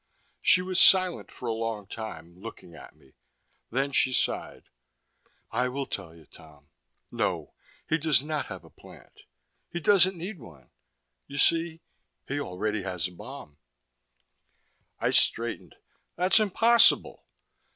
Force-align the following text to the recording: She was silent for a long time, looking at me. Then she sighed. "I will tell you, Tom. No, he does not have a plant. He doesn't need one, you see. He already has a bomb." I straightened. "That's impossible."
She 0.41 0.63
was 0.63 0.81
silent 0.81 1.29
for 1.31 1.47
a 1.47 1.53
long 1.53 1.85
time, 1.85 2.35
looking 2.39 2.73
at 2.73 2.95
me. 2.95 3.13
Then 3.69 3.91
she 3.91 4.13
sighed. 4.13 4.63
"I 5.51 5.67
will 5.67 5.85
tell 5.85 6.15
you, 6.15 6.25
Tom. 6.25 6.69
No, 7.11 7.53
he 7.87 7.99
does 7.99 8.23
not 8.23 8.47
have 8.47 8.63
a 8.63 8.71
plant. 8.71 9.25
He 9.69 9.79
doesn't 9.79 10.17
need 10.17 10.39
one, 10.39 10.71
you 11.27 11.37
see. 11.37 11.81
He 12.27 12.39
already 12.39 12.81
has 12.81 13.07
a 13.07 13.11
bomb." 13.11 13.57
I 14.99 15.11
straightened. 15.11 15.75
"That's 16.15 16.39
impossible." 16.39 17.27